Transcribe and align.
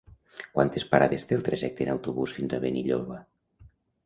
Quantes 0.53 0.85
parades 0.93 1.27
té 1.31 1.37
el 1.39 1.45
trajecte 1.49 1.87
en 1.87 1.93
autobús 1.95 2.35
fins 2.39 2.57
a 2.59 2.63
Benilloba? 2.65 3.21